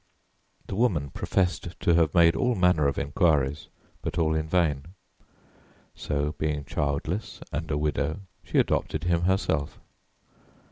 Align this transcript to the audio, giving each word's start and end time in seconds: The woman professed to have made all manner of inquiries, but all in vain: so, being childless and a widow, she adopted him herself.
The 0.65 0.73
woman 0.73 1.11
professed 1.11 1.79
to 1.79 1.93
have 1.93 2.15
made 2.15 2.35
all 2.35 2.55
manner 2.55 2.87
of 2.87 2.97
inquiries, 2.97 3.67
but 4.01 4.17
all 4.17 4.33
in 4.33 4.47
vain: 4.47 4.95
so, 5.93 6.31
being 6.39 6.65
childless 6.65 7.39
and 7.51 7.69
a 7.69 7.77
widow, 7.77 8.21
she 8.43 8.57
adopted 8.57 9.03
him 9.03 9.25
herself. 9.25 9.79